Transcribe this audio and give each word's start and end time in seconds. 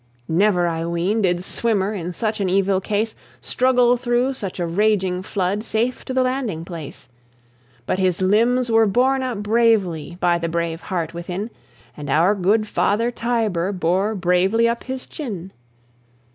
Never, 0.27 0.65
I 0.65 0.83
ween, 0.87 1.21
did 1.21 1.43
swimmer, 1.43 1.93
In 1.93 2.11
such 2.11 2.39
an 2.39 2.49
evil 2.49 2.81
case, 2.81 3.13
Struggle 3.39 3.97
through 3.97 4.33
such 4.33 4.59
a 4.59 4.65
raging 4.65 5.21
flood 5.21 5.61
Safe 5.63 6.03
to 6.05 6.11
the 6.11 6.23
landing 6.23 6.65
place; 6.65 7.07
But 7.85 7.99
his 7.99 8.19
limbs 8.19 8.71
were 8.71 8.87
borne 8.87 9.21
up 9.21 9.43
bravely 9.43 10.17
By 10.19 10.39
the 10.39 10.49
brave 10.49 10.81
heart 10.81 11.13
within, 11.13 11.51
And 11.95 12.09
our 12.09 12.33
good 12.33 12.67
Father 12.67 13.11
Tiber 13.11 13.71
Bore 13.71 14.15
bravely 14.15 14.67
up 14.67 14.85
his 14.85 15.05
chin. 15.05 15.51